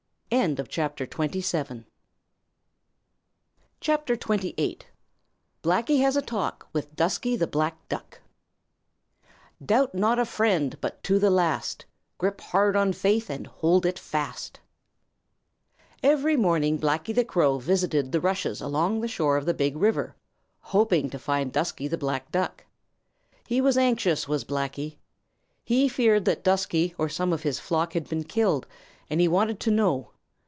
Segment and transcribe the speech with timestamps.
[0.33, 0.63] CHAPTER
[1.03, 1.83] XXVIII:
[3.81, 8.21] Blacky Has A Talk With Dusky The Black Duck
[9.63, 11.85] Doubt not a friend, but to the last
[12.17, 14.61] Grip hard on faith and hold it fast.
[14.61, 14.61] Blacky the
[16.03, 16.11] Crow.
[16.11, 20.15] Every morning Blacky the Crow visited the rushes along the shore of the Big River,
[20.61, 22.63] hoping to find Dusky the Black Duck.
[23.47, 24.95] He was anxious, was Blacky.
[25.65, 28.65] He feared that Dusky or some of his flock had been killed,
[29.09, 30.07] and he wanted to know.